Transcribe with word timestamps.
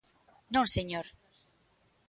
Non 0.53 0.65
señor! 0.75 1.05